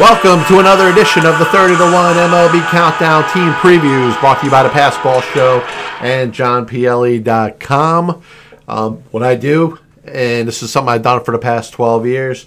Welcome 0.00 0.42
to 0.46 0.60
another 0.60 0.88
edition 0.88 1.26
of 1.26 1.38
the 1.38 1.44
30 1.44 1.76
to 1.76 1.82
1 1.82 1.92
MLB 1.92 2.66
Countdown 2.70 3.22
Team 3.34 3.52
Previews 3.52 4.18
brought 4.18 4.38
to 4.40 4.46
you 4.46 4.50
by 4.50 4.62
the 4.62 4.70
Passed 4.70 5.02
Ball 5.02 5.20
Show 5.20 5.60
and 6.00 6.32
JohnPLE.com. 6.32 8.22
Um, 8.66 8.96
what 9.10 9.22
I 9.22 9.34
do, 9.34 9.78
and 10.06 10.48
this 10.48 10.62
is 10.62 10.72
something 10.72 10.88
I've 10.88 11.02
done 11.02 11.22
for 11.22 11.32
the 11.32 11.38
past 11.38 11.74
12 11.74 12.06
years, 12.06 12.46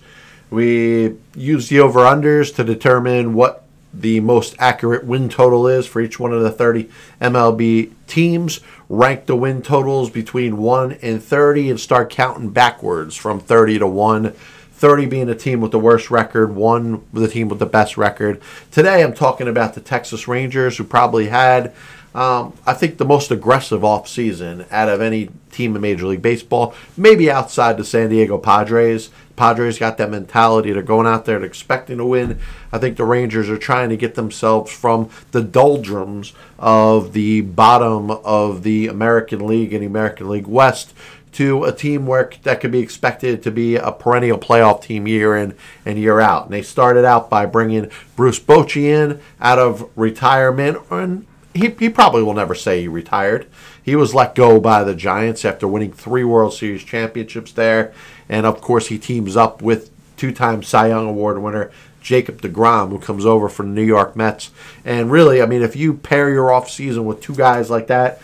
we 0.50 1.16
use 1.36 1.70
the 1.70 1.80
over 1.82 2.00
unders 2.00 2.56
to 2.56 2.64
determine 2.64 3.36
what 3.36 3.64
the 3.94 4.20
most 4.22 4.56
accurate 4.58 5.06
win 5.06 5.30
total 5.30 5.68
is 5.68 5.86
for 5.86 6.02
each 6.02 6.20
one 6.20 6.34
of 6.34 6.42
the 6.42 6.52
30 6.52 6.90
MLB 7.22 7.92
teams, 8.08 8.62
rank 8.90 9.28
the 9.28 9.36
win 9.36 9.62
totals 9.62 10.10
between 10.10 10.58
1 10.58 10.94
and 11.04 11.24
30, 11.24 11.70
and 11.70 11.80
start 11.80 12.10
counting 12.10 12.50
backwards 12.50 13.16
from 13.16 13.40
30 13.40 13.78
to 13.78 13.86
1. 13.86 14.34
30 14.84 15.06
being 15.06 15.28
the 15.28 15.34
team 15.34 15.62
with 15.62 15.72
the 15.72 15.80
worst 15.80 16.12
record, 16.12 16.54
1 16.54 16.92
with 17.14 17.24
the 17.24 17.30
team 17.30 17.48
with 17.48 17.60
the 17.60 17.66
best 17.66 17.96
record. 17.96 18.42
Today 18.70 19.02
I'm 19.02 19.14
talking 19.14 19.48
about 19.48 19.76
the 19.76 19.80
Texas 19.80 20.28
Rangers, 20.28 20.76
who 20.76 20.84
probably 20.84 21.30
had, 21.30 21.74
um, 22.14 22.52
I 22.68 22.74
think, 22.74 22.98
the 22.98 23.06
most 23.06 23.32
aggressive 23.32 23.80
offseason 23.80 24.70
out 24.70 24.90
of 24.90 25.00
any 25.00 25.30
team 25.54 25.74
in 25.78 25.82
Major 25.82 26.08
League 26.08 26.22
Baseball, 26.22 26.76
maybe 26.98 27.32
outside 27.32 27.78
the 27.78 27.86
San 27.86 28.10
Diego 28.10 28.38
Padres. 28.38 29.10
Padres 29.38 29.80
got 29.80 29.98
that 30.00 30.12
mentality. 30.12 30.74
They're 30.74 30.84
going 30.84 31.08
out 31.08 31.24
there 31.24 31.38
and 31.38 31.46
expecting 31.46 32.00
to 32.00 32.06
win. 32.06 32.40
I 32.74 32.78
think 32.78 32.98
the 32.98 33.06
Rangers 33.06 33.50
are 33.50 33.58
trying 33.58 33.88
to 33.88 33.96
get 33.96 34.16
themselves 34.16 34.70
from 34.70 35.10
the 35.32 35.42
doldrums 35.42 36.34
of 36.60 37.14
the 37.14 37.40
bottom 37.40 38.12
of 38.12 38.64
the 38.64 38.90
American 38.90 39.48
League 39.48 39.72
and 39.72 39.82
the 39.82 39.88
American 39.88 40.28
League 40.28 40.46
West 40.46 40.94
to 41.34 41.64
a 41.64 41.72
team 41.72 42.06
where 42.06 42.30
that 42.44 42.62
could 42.62 42.72
be 42.72 42.80
expected 42.80 43.44
to 43.44 43.52
be 43.52 43.76
a 43.76 43.92
perennial 43.92 44.38
playoff 44.38 44.82
team 44.82 45.08
year 45.08 45.36
in 45.36 45.56
and 45.86 45.98
year 45.98 46.20
out. 46.20 46.46
And 46.46 46.54
they 46.54 46.62
started 46.62 47.06
out 47.06 47.30
by 47.30 47.46
bringing 47.46 47.90
Bruce 48.16 48.40
Bochy 48.40 48.84
in 48.84 49.20
out 49.42 49.60
of 49.60 49.90
retirement, 49.96 50.78
and 50.90 51.26
he, 51.54 51.70
he 51.72 51.90
probably 51.90 52.24
will 52.24 52.34
never 52.34 52.56
say 52.56 52.82
he 52.82 52.88
retired. 52.88 53.48
He 53.82 53.96
was 53.96 54.14
let 54.14 54.36
go 54.36 54.60
by 54.60 54.84
the 54.84 54.96
Giants 54.96 55.44
after 55.44 55.68
winning 55.68 55.92
three 55.92 56.24
World 56.24 56.54
Series 56.54 56.84
championships 56.84 57.52
there. 57.52 57.94
And 58.30 58.46
of 58.46 58.62
course, 58.62 58.88
he 58.88 58.98
teams 58.98 59.36
up 59.36 59.62
with 59.62 59.92
two 60.18 60.32
time 60.32 60.64
Cy 60.64 60.88
Young 60.88 61.08
Award 61.08 61.40
winner 61.40 61.72
Jacob 62.02 62.42
DeGrom, 62.42 62.90
who 62.90 63.00
comes 63.00 63.26
over 63.26 63.50
from 63.50 63.70
the 63.70 63.82
New 63.82 63.88
York 63.88 64.16
Mets. 64.16 64.52
And 64.86 65.12
really, 65.12 65.42
I 65.42 65.46
mean, 65.46 65.62
if 65.62 65.76
you 65.76 65.96
pair 65.96 66.30
your 66.30 66.50
offseason 66.50 67.06
with 67.06 67.22
two 67.22 67.36
guys 67.36 67.70
like 67.70 67.88
that, 67.88 68.22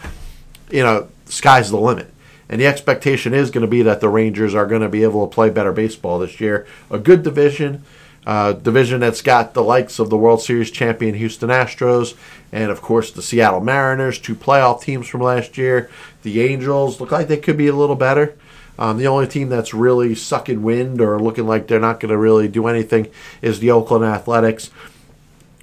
you 0.69 0.83
know, 0.83 1.07
sky's 1.25 1.71
the 1.71 1.77
limit. 1.77 2.13
And 2.50 2.59
the 2.59 2.67
expectation 2.67 3.33
is 3.33 3.52
going 3.52 3.61
to 3.61 3.67
be 3.67 3.83
that 3.83 4.02
the 4.02 4.09
Rangers 4.09 4.55
are 4.55 4.66
going 4.66 4.81
to 4.81 4.89
be 4.89 5.03
able 5.03 5.28
to 5.28 5.33
play 5.33 5.50
better 5.50 5.72
baseball 5.72 6.19
this 6.19 6.42
year. 6.42 6.66
A 6.89 6.97
good 6.97 7.22
division, 7.22 7.83
uh, 8.25 8.53
division 8.53 9.00
that's 9.00 9.22
got 9.22 9.53
the 9.53 9.64
likes 9.64 10.00
of 10.00 10.09
the 10.09 10.17
World 10.17 10.41
Series 10.41 10.72
champion 10.72 11.14
Houston 11.16 11.50
Astros, 11.50 12.16
and 12.52 12.72
of 12.72 12.81
course 12.81 13.11
the 13.11 13.22
Seattle 13.22 13.61
Mariners, 13.61 14.17
two 14.17 14.36
playoff 14.36 14.81
teams 14.81 15.08
from 15.08 15.22
last 15.22 15.58
year. 15.58 15.91
The 16.23 16.41
Angels 16.41 17.00
look 17.00 17.11
like 17.11 17.28
they 17.28 17.38
could 17.38 17.58
be 17.58 17.67
a 17.67 17.75
little 17.75 17.95
better. 17.95 18.36
Um, 18.80 18.97
the 18.97 19.08
only 19.08 19.28
team 19.28 19.50
that's 19.50 19.73
really 19.73 20.16
sucking 20.16 20.63
wind 20.63 21.02
or 21.02 21.19
looking 21.19 21.46
like 21.46 21.68
they're 21.68 21.79
not 21.81 22.00
going 22.00 22.12
to 22.12 22.18
really 22.18 22.47
do 22.47 22.66
anything 22.66 23.09
is 23.41 23.59
the 23.59 23.72
Oakland 23.72 24.06
Athletics. 24.06 24.72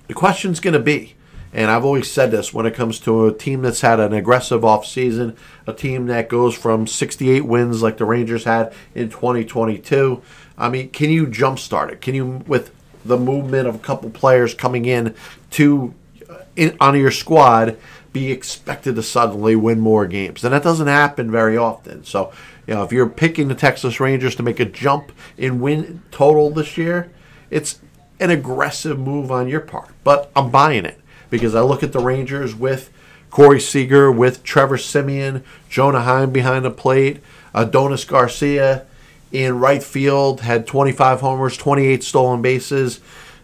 The 0.07 0.15
question's 0.15 0.61
going 0.61 0.75
to 0.75 0.81
be, 0.81 1.16
and 1.57 1.71
I've 1.71 1.87
always 1.87 2.13
said 2.13 2.31
this 2.31 2.53
when 2.53 2.67
it 2.67 2.75
comes 2.75 3.01
to 3.01 3.25
a 3.25 3.33
team 3.33 3.63
that's 3.63 3.81
had 3.81 3.99
an 3.99 4.13
aggressive 4.13 4.61
offseason, 4.61 5.35
a 5.67 5.73
team 5.73 6.05
that 6.09 6.29
goes 6.29 6.55
from 6.55 6.87
68 6.87 7.47
wins 7.47 7.83
like 7.83 7.97
the 7.97 8.05
Rangers 8.05 8.45
had 8.45 8.75
in 8.95 9.09
2022. 9.09 10.21
I 10.59 10.69
mean, 10.69 10.91
can 10.91 11.09
you 11.09 11.27
jumpstart 11.27 11.91
it? 11.91 12.03
Can 12.03 12.15
you, 12.15 12.45
with 12.47 12.75
the 13.07 13.17
movement 13.17 13.67
of 13.67 13.75
a 13.75 13.79
couple 13.79 14.11
players 14.11 14.53
coming 14.53 14.85
in 14.85 15.15
to 15.53 15.95
uh, 16.29 16.41
in, 16.57 16.77
on 16.79 16.95
your 16.95 17.11
squad, 17.11 17.79
be 18.13 18.31
expected 18.31 18.95
to 18.97 19.03
suddenly 19.03 19.57
win 19.57 19.81
more 19.81 20.07
games? 20.07 20.45
And 20.45 20.53
that 20.53 20.63
doesn't 20.63 20.89
happen 20.89 21.31
very 21.31 21.57
often. 21.57 22.05
So, 22.05 22.35
you 22.67 22.75
know, 22.75 22.85
if 22.85 22.93
you're 22.93 23.09
picking 23.09 23.49
the 23.49 23.55
Texas 23.55 23.99
Rangers 23.99 24.35
to 24.37 24.43
make 24.43 24.61
a 24.61 24.67
jump 24.67 25.11
in 25.39 25.63
win 25.63 26.03
total 26.11 26.51
this 26.51 26.77
year, 26.77 27.11
it's 27.49 27.81
an 28.21 28.29
aggressive 28.29 28.99
move 28.99 29.31
on 29.31 29.49
your 29.49 29.61
part. 29.61 29.89
But 30.05 30.31
I'm 30.37 30.51
buying 30.51 30.85
it 30.85 31.01
because 31.37 31.55
I 31.55 31.63
look 31.63 31.83
at 31.83 31.93
the 31.93 32.01
Rangers 32.01 32.55
with 32.55 32.91
Corey 33.31 33.61
Seager, 33.61 34.11
with 34.11 34.43
Trevor 34.43 34.77
Semien, 34.77 35.43
Jonah 35.69 36.03
Heim 36.03 36.31
behind 36.31 36.65
the 36.65 36.71
plate, 36.71 37.21
Adolis 37.55 38.07
Garcia 38.07 38.85
in 39.33 39.59
right 39.59 39.83
field 39.83 40.41
had 40.41 40.67
25 40.67 41.21
homers, 41.21 41.57
28 41.57 42.03
stolen 42.03 42.43
bases. 42.43 43.01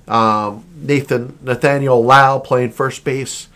Um, 0.08 0.64
Nathan 0.76 1.38
Nathaniel 1.42 2.02
Lowe 2.04 2.40
playing 2.40 2.72
first 2.72 3.04
base. 3.04 3.48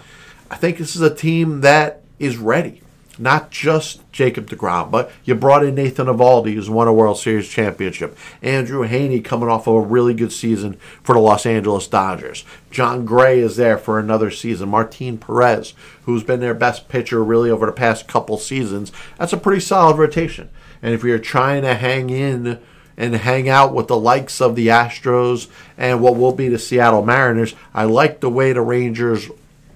I 0.50 0.56
think 0.56 0.78
this 0.78 0.94
is 0.94 1.02
a 1.02 1.14
team 1.14 1.62
that 1.62 2.02
is 2.18 2.36
ready. 2.36 2.82
Not 3.18 3.50
just 3.50 4.10
Jacob 4.12 4.48
DeGrom, 4.50 4.90
but 4.90 5.10
you 5.24 5.34
brought 5.34 5.64
in 5.64 5.74
Nathan 5.74 6.06
Eovaldi, 6.06 6.54
who's 6.54 6.68
won 6.68 6.86
a 6.86 6.92
World 6.92 7.18
Series 7.18 7.48
championship. 7.48 8.16
Andrew 8.42 8.86
Heaney 8.86 9.24
coming 9.24 9.48
off 9.48 9.66
of 9.66 9.74
a 9.74 9.80
really 9.80 10.12
good 10.12 10.32
season 10.32 10.74
for 11.02 11.14
the 11.14 11.20
Los 11.20 11.46
Angeles 11.46 11.86
Dodgers. 11.86 12.44
Jon 12.70 13.06
Gray 13.06 13.40
is 13.40 13.56
there 13.56 13.78
for 13.78 13.98
another 13.98 14.30
season. 14.30 14.68
Martin 14.68 15.16
Perez, 15.16 15.72
who's 16.04 16.24
been 16.24 16.40
their 16.40 16.54
best 16.54 16.88
pitcher 16.88 17.24
really 17.24 17.50
over 17.50 17.64
the 17.64 17.72
past 17.72 18.06
couple 18.06 18.36
seasons. 18.36 18.92
That's 19.18 19.32
a 19.32 19.38
pretty 19.38 19.60
solid 19.60 19.96
rotation. 19.96 20.50
And 20.82 20.92
if 20.92 21.02
you're 21.02 21.18
trying 21.18 21.62
to 21.62 21.74
hang 21.74 22.10
in 22.10 22.60
and 22.98 23.14
hang 23.14 23.48
out 23.48 23.74
with 23.74 23.88
the 23.88 23.96
likes 23.96 24.40
of 24.40 24.56
the 24.56 24.68
Astros 24.68 25.48
and 25.78 26.00
what 26.02 26.16
will 26.16 26.32
be 26.32 26.48
the 26.48 26.58
Seattle 26.58 27.04
Mariners, 27.04 27.54
I 27.72 27.84
like 27.84 28.20
the 28.20 28.30
way 28.30 28.52
the 28.52 28.60
Rangers 28.60 29.30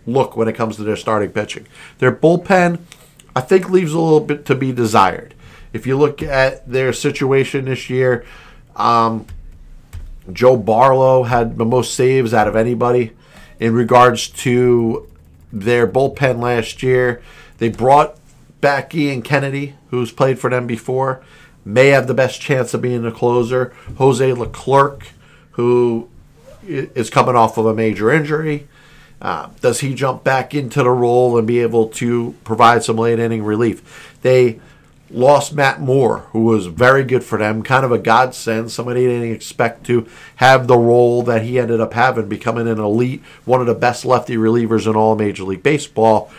look 0.06 0.36
when 0.36 0.48
it 0.48 0.54
comes 0.54 0.76
to 0.76 0.82
their 0.82 0.96
starting 0.96 1.30
pitching. 1.30 1.66
Their 1.98 2.12
bullpen, 2.12 2.80
I 3.34 3.40
think, 3.40 3.70
leaves 3.70 3.92
a 3.92 4.00
little 4.00 4.20
bit 4.20 4.44
to 4.46 4.54
be 4.54 4.72
desired. 4.72 5.34
If 5.72 5.86
you 5.86 5.96
look 5.96 6.22
at 6.22 6.68
their 6.70 6.92
situation 6.92 7.66
this 7.66 7.88
year, 7.88 8.24
um, 8.76 9.26
Joe 10.32 10.56
Barlow 10.56 11.24
had 11.24 11.58
the 11.58 11.64
most 11.64 11.94
saves 11.94 12.34
out 12.34 12.48
of 12.48 12.56
anybody 12.56 13.12
in 13.58 13.74
regards 13.74 14.28
to 14.28 15.08
their 15.52 15.86
bullpen 15.86 16.40
last 16.40 16.82
year. 16.82 17.22
They 17.58 17.68
brought 17.68 18.16
back 18.60 18.94
Ian 18.94 19.22
Kennedy, 19.22 19.74
who's 19.90 20.12
played 20.12 20.38
for 20.38 20.50
them 20.50 20.66
before, 20.66 21.22
may 21.64 21.88
have 21.88 22.06
the 22.06 22.14
best 22.14 22.40
chance 22.40 22.74
of 22.74 22.82
being 22.82 23.02
the 23.02 23.10
closer. 23.10 23.72
Jose 23.96 24.32
Leclerc, 24.32 25.08
who 25.52 26.08
is 26.66 27.10
coming 27.10 27.36
off 27.36 27.58
of 27.58 27.66
a 27.66 27.74
major 27.74 28.10
injury. 28.10 28.68
Uh, 29.20 29.50
does 29.60 29.80
he 29.80 29.94
jump 29.94 30.24
back 30.24 30.54
into 30.54 30.82
the 30.82 30.90
role 30.90 31.36
and 31.36 31.46
be 31.46 31.60
able 31.60 31.88
to 31.88 32.34
provide 32.44 32.82
some 32.82 32.96
late 32.96 33.18
inning 33.18 33.44
relief? 33.44 34.18
They 34.22 34.60
lost 35.10 35.52
Matt 35.52 35.80
Moore, 35.80 36.20
who 36.30 36.44
was 36.44 36.66
very 36.66 37.04
good 37.04 37.24
for 37.24 37.38
them, 37.38 37.62
kind 37.62 37.84
of 37.84 37.92
a 37.92 37.98
godsend. 37.98 38.70
Somebody 38.70 39.04
they 39.04 39.12
didn't 39.12 39.34
expect 39.34 39.84
to 39.86 40.06
have 40.36 40.66
the 40.66 40.78
role 40.78 41.22
that 41.24 41.42
he 41.42 41.58
ended 41.58 41.80
up 41.80 41.92
having, 41.92 42.28
becoming 42.28 42.68
an 42.68 42.78
elite, 42.78 43.22
one 43.44 43.60
of 43.60 43.66
the 43.66 43.74
best 43.74 44.04
lefty 44.04 44.36
relievers 44.36 44.88
in 44.88 44.96
all 44.96 45.16
Major 45.16 45.44
League 45.44 45.62
Baseball. 45.62 46.30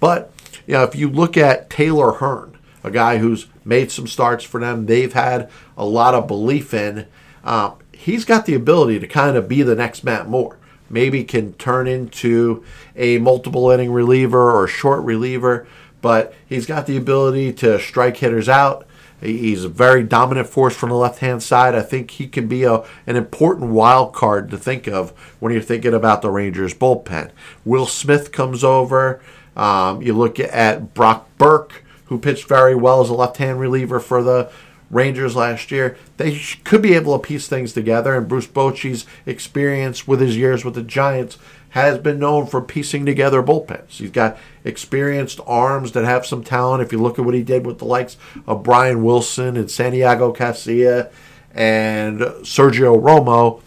But 0.00 0.32
you 0.66 0.74
know, 0.74 0.82
if 0.82 0.94
you 0.96 1.08
look 1.08 1.36
at 1.36 1.70
Taylor 1.70 2.12
Hearn, 2.12 2.58
a 2.82 2.90
guy 2.90 3.18
who's 3.18 3.46
made 3.64 3.90
some 3.90 4.06
starts 4.06 4.44
for 4.44 4.60
them, 4.60 4.86
they've 4.86 5.12
had 5.12 5.50
a 5.76 5.84
lot 5.84 6.14
of 6.14 6.26
belief 6.26 6.74
in. 6.74 7.06
Um, 7.44 7.76
he's 7.92 8.24
got 8.24 8.46
the 8.46 8.54
ability 8.54 8.98
to 8.98 9.06
kind 9.06 9.36
of 9.36 9.48
be 9.48 9.62
the 9.62 9.74
next 9.74 10.04
Matt 10.04 10.28
Moore. 10.28 10.58
Maybe 10.88 11.24
can 11.24 11.54
turn 11.54 11.86
into 11.86 12.64
a 12.94 13.18
multiple 13.18 13.70
inning 13.70 13.92
reliever 13.92 14.50
or 14.50 14.66
short 14.68 15.02
reliever, 15.02 15.66
but 16.00 16.34
he's 16.46 16.66
got 16.66 16.86
the 16.86 16.96
ability 16.96 17.52
to 17.54 17.78
strike 17.80 18.18
hitters 18.18 18.48
out. 18.48 18.86
He's 19.20 19.64
a 19.64 19.68
very 19.68 20.02
dominant 20.02 20.48
force 20.48 20.76
from 20.76 20.90
the 20.90 20.96
left 20.96 21.20
hand 21.20 21.42
side. 21.42 21.74
I 21.74 21.80
think 21.80 22.12
he 22.12 22.28
can 22.28 22.48
be 22.48 22.64
a, 22.64 22.84
an 23.06 23.16
important 23.16 23.70
wild 23.70 24.12
card 24.12 24.50
to 24.50 24.58
think 24.58 24.86
of 24.86 25.10
when 25.40 25.52
you're 25.52 25.62
thinking 25.62 25.94
about 25.94 26.22
the 26.22 26.30
Rangers 26.30 26.74
bullpen. 26.74 27.30
Will 27.64 27.86
Smith 27.86 28.30
comes 28.30 28.62
over. 28.62 29.20
Um, 29.56 30.02
you 30.02 30.12
look 30.12 30.38
at 30.38 30.92
Brock 30.92 31.28
Burke, 31.38 31.82
who 32.04 32.18
pitched 32.18 32.46
very 32.46 32.74
well 32.74 33.00
as 33.00 33.08
a 33.08 33.14
left 33.14 33.38
hand 33.38 33.58
reliever 33.58 34.00
for 34.00 34.22
the 34.22 34.50
Rangers 34.90 35.34
last 35.34 35.70
year. 35.70 35.96
They 36.16 36.38
could 36.64 36.82
be 36.82 36.94
able 36.94 37.18
to 37.18 37.26
piece 37.26 37.48
things 37.48 37.72
together, 37.72 38.14
and 38.14 38.28
Bruce 38.28 38.46
Bochy's 38.46 39.06
experience 39.24 40.06
with 40.06 40.20
his 40.20 40.36
years 40.36 40.64
with 40.64 40.74
the 40.74 40.82
Giants 40.82 41.38
has 41.70 41.98
been 41.98 42.18
known 42.18 42.46
for 42.46 42.62
piecing 42.62 43.04
together 43.04 43.42
bullpens. 43.42 43.90
He's 43.90 44.10
got 44.10 44.38
experienced 44.64 45.40
arms 45.46 45.92
that 45.92 46.04
have 46.04 46.24
some 46.24 46.42
talent. 46.42 46.82
If 46.82 46.92
you 46.92 46.98
look 46.98 47.18
at 47.18 47.24
what 47.24 47.34
he 47.34 47.42
did 47.42 47.66
with 47.66 47.78
the 47.78 47.84
likes 47.84 48.16
of 48.46 48.62
Brian 48.62 49.04
Wilson 49.04 49.56
and 49.56 49.70
Santiago 49.70 50.32
Casilla 50.32 51.10
and 51.54 52.20
Sergio 52.20 52.98
Romo, 52.98 53.60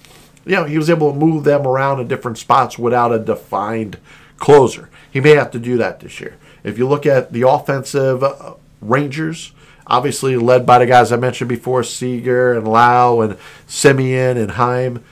you 0.46 0.56
know, 0.56 0.64
he 0.64 0.78
was 0.78 0.90
able 0.90 1.12
to 1.12 1.20
move 1.20 1.44
them 1.44 1.68
around 1.68 2.00
in 2.00 2.08
different 2.08 2.40
spots 2.40 2.80
without 2.80 3.14
a 3.14 3.20
defined 3.20 4.00
closer. 4.38 4.90
He 5.12 5.20
may 5.20 5.36
have 5.36 5.52
to 5.52 5.60
do 5.60 5.78
that 5.78 6.00
this 6.00 6.20
year. 6.20 6.38
If 6.64 6.78
you 6.78 6.88
look 6.88 7.06
at 7.06 7.32
the 7.32 7.48
offensive 7.48 8.24
uh, 8.24 8.56
Rangers, 8.82 9.52
obviously 9.90 10.38
led 10.38 10.66
by 10.66 10.80
the 10.80 10.86
guys 10.86 11.12
I 11.12 11.18
mentioned 11.18 11.50
before, 11.50 11.84
Seager 11.84 12.54
and 12.54 12.68
Lowe 12.68 13.22
and 13.22 13.38
Semien 13.68 14.38
and 14.38 14.52
Heim. 14.52 15.04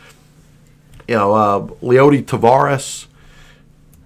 You 1.08 1.16
know, 1.16 1.34
uh, 1.34 1.60
Leody 1.82 2.24
Taveras. 2.24 3.08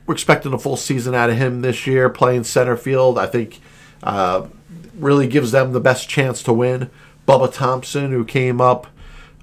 We're 0.06 0.14
expecting 0.14 0.54
a 0.54 0.60
full 0.60 0.78
season 0.78 1.14
out 1.14 1.30
of 1.30 1.38
him 1.38 1.62
this 1.62 1.86
year, 1.86 2.10
playing 2.10 2.46
center 2.46 2.78
field. 2.78 3.18
I 3.18 3.28
think 3.28 3.60
uh, 4.04 4.48
really 4.96 5.28
gives 5.28 5.52
them 5.52 5.74
the 5.74 5.80
best 5.80 6.10
chance 6.10 6.42
to 6.44 6.54
win. 6.54 6.90
Bubba 7.28 7.54
Thompson, 7.54 8.12
who 8.12 8.26
came 8.26 8.60
up 8.60 8.88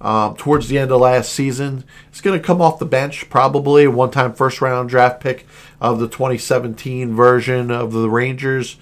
um, 0.00 0.36
towards 0.36 0.68
the 0.68 0.78
end 0.78 0.90
of 0.90 1.00
last 1.00 1.32
season, 1.32 1.84
is 2.12 2.20
going 2.20 2.38
to 2.38 2.44
come 2.44 2.60
off 2.60 2.78
the 2.78 2.86
bench, 2.86 3.28
probably 3.30 3.86
one 3.86 4.10
time 4.10 4.32
first 4.32 4.60
round 4.60 4.88
draft 4.88 5.20
pick 5.20 5.46
of 5.80 5.98
the 6.00 6.08
2017 6.08 7.14
version 7.14 7.70
of 7.70 7.92
the 7.92 8.10
Rangers. 8.10 8.76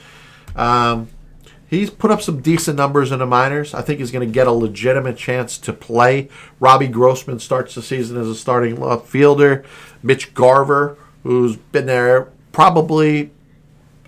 Um, 0.54 1.08
he's 1.68 1.90
put 1.90 2.10
up 2.10 2.22
some 2.22 2.40
decent 2.40 2.76
numbers 2.76 3.12
in 3.12 3.18
the 3.18 3.26
minors. 3.26 3.74
I 3.74 3.82
think 3.82 4.00
he's 4.00 4.10
going 4.10 4.26
to 4.26 4.32
get 4.32 4.46
a 4.46 4.52
legitimate 4.52 5.16
chance 5.16 5.58
to 5.58 5.72
play. 5.72 6.28
Robbie 6.60 6.88
Grossman 6.88 7.40
starts 7.40 7.74
the 7.74 7.82
season 7.82 8.16
as 8.16 8.28
a 8.28 8.34
starting 8.34 8.80
left 8.80 9.06
fielder. 9.06 9.64
Mitch 10.02 10.34
Garver, 10.34 10.96
who's 11.22 11.56
been 11.56 11.86
there 11.86 12.28
probably 12.52 13.30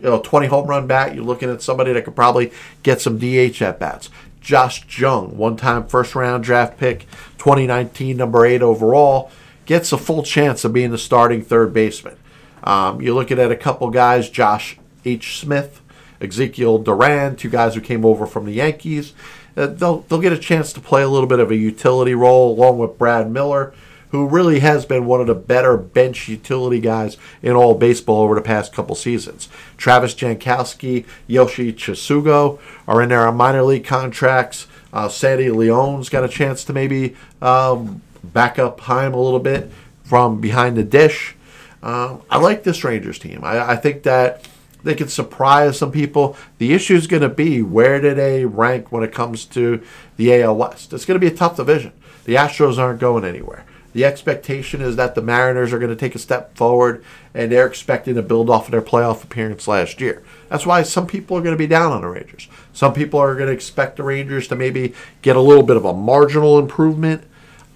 you 0.00 0.04
know 0.04 0.20
20 0.20 0.46
home 0.46 0.66
run 0.66 0.86
bat. 0.86 1.14
You're 1.14 1.24
looking 1.24 1.50
at 1.50 1.62
somebody 1.62 1.92
that 1.92 2.04
could 2.04 2.16
probably 2.16 2.52
get 2.82 3.00
some 3.00 3.18
DH 3.18 3.60
at 3.60 3.78
bats. 3.78 4.08
Josh 4.40 4.98
Jung, 4.98 5.36
one 5.36 5.56
time 5.56 5.86
first 5.86 6.14
round 6.14 6.44
draft 6.44 6.78
pick, 6.78 7.00
2019 7.38 8.16
number 8.16 8.46
eight 8.46 8.62
overall, 8.62 9.30
gets 9.66 9.92
a 9.92 9.98
full 9.98 10.22
chance 10.22 10.64
of 10.64 10.72
being 10.72 10.90
the 10.90 10.98
starting 10.98 11.42
third 11.42 11.74
baseman. 11.74 12.16
Um, 12.64 13.02
you're 13.02 13.14
looking 13.14 13.38
at 13.38 13.52
a 13.52 13.56
couple 13.56 13.90
guys, 13.90 14.30
Josh 14.30 14.78
H. 15.04 15.38
Smith, 15.38 15.82
Ezekiel 16.20 16.78
Duran, 16.78 17.36
two 17.36 17.50
guys 17.50 17.74
who 17.74 17.80
came 17.80 18.04
over 18.04 18.26
from 18.26 18.44
the 18.44 18.52
Yankees. 18.52 19.12
Uh, 19.56 19.66
they'll, 19.66 20.00
they'll 20.02 20.20
get 20.20 20.32
a 20.32 20.38
chance 20.38 20.72
to 20.72 20.80
play 20.80 21.02
a 21.02 21.08
little 21.08 21.28
bit 21.28 21.40
of 21.40 21.50
a 21.50 21.56
utility 21.56 22.14
role 22.14 22.52
along 22.52 22.78
with 22.78 22.98
Brad 22.98 23.30
Miller, 23.30 23.72
who 24.10 24.26
really 24.26 24.60
has 24.60 24.86
been 24.86 25.04
one 25.04 25.20
of 25.20 25.26
the 25.26 25.34
better 25.34 25.76
bench 25.76 26.28
utility 26.28 26.80
guys 26.80 27.16
in 27.42 27.52
all 27.52 27.74
baseball 27.74 28.22
over 28.22 28.34
the 28.34 28.40
past 28.40 28.72
couple 28.72 28.94
seasons. 28.94 29.48
Travis 29.76 30.14
Jankowski, 30.14 31.04
Yoshi 31.26 31.72
Tsutsugo 31.72 32.58
are 32.86 33.02
in 33.02 33.10
there 33.10 33.26
on 33.26 33.36
minor 33.36 33.62
league 33.62 33.84
contracts. 33.84 34.66
Uh, 34.92 35.08
Sandy 35.08 35.50
Leon's 35.50 36.08
got 36.08 36.24
a 36.24 36.28
chance 36.28 36.64
to 36.64 36.72
maybe 36.72 37.14
um, 37.42 38.00
back 38.24 38.58
up 38.58 38.80
Heim 38.80 39.12
a 39.12 39.20
little 39.20 39.40
bit 39.40 39.70
from 40.04 40.40
behind 40.40 40.76
the 40.76 40.84
dish. 40.84 41.34
Um, 41.82 42.22
I 42.30 42.38
like 42.38 42.64
this 42.64 42.82
Rangers 42.82 43.18
team. 43.18 43.44
I, 43.44 43.72
I 43.72 43.76
think 43.76 44.04
that 44.04 44.48
they 44.82 44.94
could 44.94 45.10
surprise 45.10 45.78
some 45.78 45.92
people. 45.92 46.36
The 46.58 46.72
issue 46.72 46.94
is 46.94 47.06
going 47.06 47.22
to 47.22 47.28
be 47.28 47.62
where 47.62 48.00
do 48.00 48.14
they 48.14 48.44
rank 48.44 48.92
when 48.92 49.02
it 49.02 49.12
comes 49.12 49.44
to 49.46 49.82
the 50.16 50.42
AL 50.42 50.56
West? 50.56 50.92
It's 50.92 51.04
going 51.04 51.20
to 51.20 51.26
be 51.26 51.32
a 51.32 51.36
tough 51.36 51.56
division. 51.56 51.92
The 52.24 52.36
Astros 52.36 52.78
aren't 52.78 53.00
going 53.00 53.24
anywhere. 53.24 53.64
The 53.94 54.04
expectation 54.04 54.80
is 54.80 54.96
that 54.96 55.14
the 55.14 55.22
Mariners 55.22 55.72
are 55.72 55.78
going 55.78 55.90
to 55.90 55.96
take 55.96 56.14
a 56.14 56.20
step 56.20 56.56
forward, 56.56 57.02
and 57.34 57.50
they're 57.50 57.66
expecting 57.66 58.14
to 58.14 58.22
build 58.22 58.50
off 58.50 58.66
of 58.66 58.70
their 58.70 58.82
playoff 58.82 59.24
appearance 59.24 59.66
last 59.66 60.00
year. 60.00 60.22
That's 60.50 60.66
why 60.66 60.82
some 60.82 61.06
people 61.06 61.36
are 61.36 61.42
going 61.42 61.54
to 61.54 61.58
be 61.58 61.66
down 61.66 61.92
on 61.92 62.02
the 62.02 62.08
Rangers. 62.08 62.48
Some 62.72 62.92
people 62.92 63.18
are 63.18 63.34
going 63.34 63.48
to 63.48 63.52
expect 63.52 63.96
the 63.96 64.02
Rangers 64.02 64.46
to 64.48 64.56
maybe 64.56 64.94
get 65.22 65.36
a 65.36 65.40
little 65.40 65.62
bit 65.62 65.76
of 65.76 65.86
a 65.86 65.94
marginal 65.94 66.58
improvement. 66.58 67.24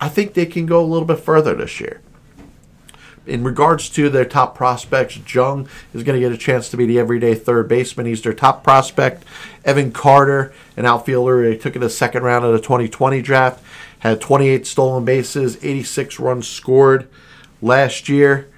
I 0.00 0.08
think 0.08 0.34
they 0.34 0.46
can 0.46 0.66
go 0.66 0.80
a 0.80 0.86
little 0.86 1.08
bit 1.08 1.18
further 1.18 1.54
this 1.54 1.80
year 1.80 2.00
in 3.26 3.44
regards 3.44 3.88
to 3.90 4.08
their 4.08 4.24
top 4.24 4.54
prospects, 4.54 5.18
Jung 5.32 5.68
is 5.94 6.02
going 6.02 6.20
to 6.20 6.28
get 6.28 6.32
a 6.32 6.38
chance 6.38 6.68
to 6.70 6.76
be 6.76 6.86
the 6.86 6.98
everyday 6.98 7.34
third 7.34 7.68
baseman. 7.68 8.06
He's 8.06 8.22
their 8.22 8.34
top 8.34 8.64
prospect. 8.64 9.24
Evan 9.64 9.92
Carter, 9.92 10.52
an 10.76 10.86
outfielder, 10.86 11.48
he 11.50 11.56
took 11.56 11.76
in 11.76 11.82
the 11.82 11.90
second 11.90 12.22
round 12.22 12.44
of 12.44 12.52
the 12.52 12.58
2020 12.58 13.22
draft, 13.22 13.62
had 14.00 14.20
28 14.20 14.66
stolen 14.66 15.04
bases, 15.04 15.56
86 15.62 16.18
runs 16.18 16.48
scored 16.48 17.08
last 17.60 18.08
year. 18.08 18.48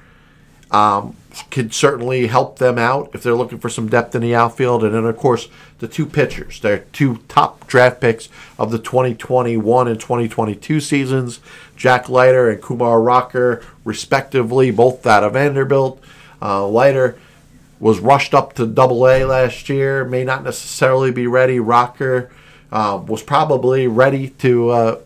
Um, 0.74 1.16
could 1.50 1.74
certainly 1.74 2.26
help 2.26 2.58
them 2.58 2.78
out 2.78 3.10
if 3.12 3.22
they're 3.22 3.34
looking 3.34 3.58
for 3.58 3.68
some 3.68 3.88
depth 3.88 4.14
in 4.14 4.22
the 4.22 4.34
outfield. 4.34 4.84
And 4.84 4.94
then, 4.94 5.04
of 5.04 5.16
course, 5.16 5.48
the 5.78 5.88
two 5.88 6.06
pitchers, 6.06 6.60
their 6.60 6.78
two 6.92 7.18
top 7.28 7.66
draft 7.66 8.00
picks 8.00 8.28
of 8.58 8.70
the 8.70 8.78
2021 8.78 9.88
and 9.88 10.00
2022 10.00 10.80
seasons, 10.80 11.40
Jack 11.76 12.08
Leiter 12.08 12.48
and 12.50 12.62
Kumar 12.62 13.00
Rocker, 13.00 13.62
respectively, 13.84 14.70
both 14.70 15.06
out 15.06 15.24
of 15.24 15.32
Vanderbilt. 15.32 16.00
Uh, 16.40 16.66
Leiter 16.66 17.18
was 17.80 18.00
rushed 18.00 18.34
up 18.34 18.52
to 18.54 18.66
Double 18.66 19.06
A 19.08 19.24
last 19.24 19.68
year, 19.68 20.04
may 20.04 20.24
not 20.24 20.44
necessarily 20.44 21.10
be 21.10 21.26
ready. 21.26 21.58
Rocker 21.58 22.30
uh, 22.70 23.02
was 23.04 23.22
probably 23.22 23.86
ready 23.86 24.30
to 24.30 24.70
uh, 24.70 25.00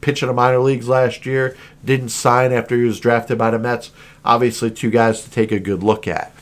pitch 0.00 0.22
in 0.22 0.28
the 0.28 0.34
minor 0.34 0.58
leagues 0.58 0.88
last 0.88 1.26
year, 1.26 1.56
didn't 1.84 2.10
sign 2.10 2.52
after 2.52 2.76
he 2.76 2.84
was 2.84 3.00
drafted 3.00 3.38
by 3.38 3.50
the 3.50 3.58
Mets. 3.58 3.90
Obviously, 4.24 4.70
two 4.70 4.90
guys 4.90 5.22
to 5.22 5.30
take 5.30 5.52
a 5.52 5.58
good 5.58 5.82
look 5.82 6.08
at. 6.08 6.32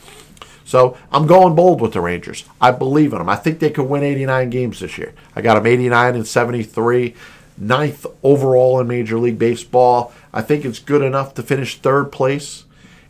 So 0.65 0.97
I'm 1.11 1.27
going 1.27 1.55
bold 1.55 1.81
with 1.81 1.93
the 1.93 2.01
Rangers. 2.01 2.45
I 2.61 2.71
believe 2.71 3.11
in 3.11 3.19
them. 3.19 3.29
I 3.29 3.35
think 3.35 3.59
they 3.59 3.69
could 3.69 3.89
win 3.89 4.03
89 4.03 4.49
games 4.49 4.79
this 4.79 4.97
year. 4.97 5.13
I 5.35 5.41
got 5.41 5.55
them 5.55 5.67
89 5.67 6.15
and 6.15 6.27
73, 6.27 7.15
ninth 7.57 8.05
overall 8.23 8.79
in 8.79 8.87
Major 8.87 9.17
League 9.17 9.37
Baseball. 9.37 10.13
I 10.33 10.41
think 10.41 10.65
it's 10.65 10.79
good 10.79 11.01
enough 11.01 11.33
to 11.35 11.43
finish 11.43 11.77
third 11.77 12.11
place 12.11 12.63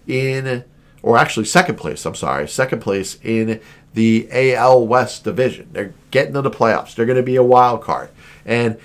in, 0.08 0.64
or 1.02 1.18
actually 1.18 1.46
second 1.46 1.76
place. 1.76 2.06
I'm 2.06 2.16
sorry, 2.16 2.48
second 2.48 2.82
place 2.82 3.18
in 3.24 3.62
the 3.94 4.28
AL 4.32 4.88
West 4.88 5.24
division. 5.24 5.70
They're 5.72 5.94
getting 6.12 6.34
to 6.34 6.42
the 6.42 6.52
playoffs. 6.52 6.96
They're 6.96 7.06
going 7.06 7.18
to 7.18 7.24
be 7.24 7.36
a 7.36 7.44
wild 7.44 7.82
card, 7.82 8.10
and 8.46 8.78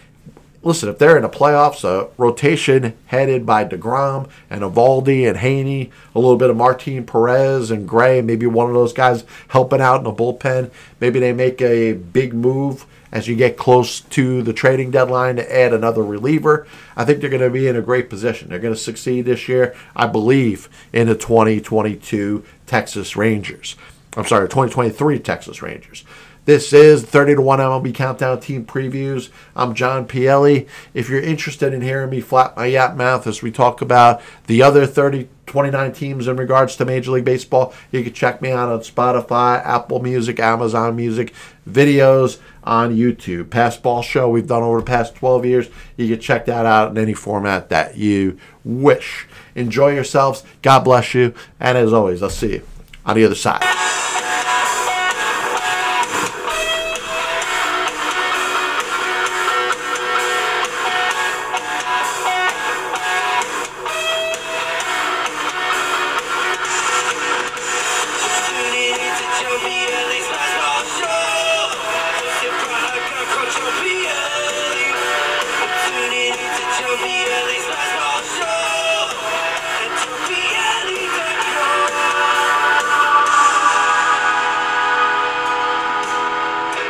listen, 0.69 0.91
if 0.91 0.99
they're 0.99 1.17
in 1.17 1.23
the 1.23 1.29
playoffs, 1.31 1.83
a 1.83 2.11
rotation 2.19 2.95
headed 3.07 3.47
by 3.47 3.65
DeGrom 3.65 4.29
and 4.51 4.61
Eovaldi 4.61 5.27
and 5.27 5.39
Heaney, 5.39 5.91
a 6.15 6.21
little 6.21 6.37
bit 6.37 6.51
of 6.51 6.57
Martin 6.57 7.07
Perez 7.07 7.71
and 7.71 7.89
Gray, 7.89 8.21
maybe 8.21 8.47
one 8.47 8.69
of 8.69 8.75
those 8.75 8.93
guys 8.93 9.25
helping 9.49 9.81
out 9.81 9.97
in 9.97 10.05
the 10.05 10.13
bullpen. 10.13 10.71
Maybe 11.01 11.21
they 11.21 11.33
make 11.33 11.63
a 11.63 11.95
big 11.95 12.35
move 12.35 12.85
as 13.11 13.27
you 13.27 13.35
get 13.35 13.57
close 13.57 14.01
to 14.01 14.43
the 14.43 14.53
trading 14.53 14.91
deadline 14.91 15.37
to 15.37 15.57
add 15.57 15.73
another 15.73 16.03
reliever. 16.03 16.67
I 16.95 17.07
think 17.07 17.23
they're 17.23 17.31
going 17.31 17.41
to 17.41 17.49
be 17.49 17.67
in 17.67 17.75
a 17.75 17.81
great 17.81 18.11
position. 18.11 18.51
They're 18.51 18.59
going 18.59 18.75
to 18.75 18.79
succeed 18.79 19.23
this 19.25 19.49
year, 19.49 19.75
I 19.97 20.07
believe, 20.07 20.69
in 20.93 21.09
the 21.09 21.15
2022 21.15 22.45
Texas 22.67 23.17
Rangers. 23.17 23.75
I'm 24.19 24.27
sorry, 24.27 24.49
2023 24.49 25.19
Texas 25.21 25.63
Rangers. 25.63 26.05
This 26.49 26.73
is 26.73 27.03
30 27.03 27.35
to 27.35 27.43
1 27.43 27.59
MLB 27.59 27.95
Countdown 27.95 28.41
Team 28.41 28.65
Previews. 28.65 29.29
I'm 29.55 29.75
John 29.75 30.09
Pielli. 30.09 30.67
If 30.95 31.11
you're 31.11 31.21
interested 31.21 31.75
in 31.75 31.83
hearing 31.83 32.09
me 32.09 32.23
flap 32.23 32.57
my 32.57 32.65
yap 32.65 32.97
mouth 32.97 33.27
as 33.27 33.43
we 33.43 33.51
talk 33.51 33.83
about 33.83 34.23
the 34.47 34.63
other 34.63 34.87
30, 34.87 35.29
29 35.45 35.93
teams 35.93 36.27
in 36.27 36.39
regards 36.39 36.75
to 36.77 36.87
Major 36.87 37.11
League 37.11 37.27
Baseball, 37.27 37.75
you 37.93 38.03
can 38.03 38.15
check 38.15 38.41
me 38.41 38.51
out 38.51 38.71
on 38.71 38.81
Spotify, 38.81 39.63
Apple 39.63 40.01
Music, 40.01 40.41
Amazon 40.41 40.97
Music, 40.97 41.35
videos 41.69 42.39
on 42.65 42.97
YouTube. 42.97 43.51
Passed 43.51 43.83
Ball 43.83 44.01
Show 44.01 44.31
we've 44.31 44.47
done 44.47 44.63
over 44.63 44.79
the 44.79 44.87
past 44.87 45.17
12 45.17 45.45
years. 45.45 45.69
You 45.99 46.09
can 46.09 46.19
check 46.19 46.47
that 46.47 46.65
out 46.65 46.91
in 46.91 46.97
any 46.97 47.13
format 47.13 47.69
that 47.69 47.99
you 47.99 48.39
wish. 48.65 49.27
Enjoy 49.55 49.93
yourselves. 49.93 50.45
God 50.63 50.79
bless 50.79 51.13
you. 51.13 51.35
And 51.61 51.77
as 51.77 51.93
always, 51.93 52.23
I'll 52.23 52.31
see 52.31 52.53
you 52.55 52.63
on 53.05 53.17
the 53.17 53.25
other 53.27 53.35
side. 53.35 53.88
I'll 69.41 69.61
be 69.61 70.18